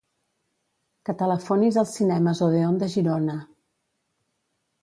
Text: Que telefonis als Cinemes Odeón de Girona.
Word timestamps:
Que 1.09 1.15
telefonis 1.19 1.77
als 1.83 1.93
Cinemes 1.99 2.43
Odeón 2.49 2.83
de 2.85 2.91
Girona. 2.97 3.37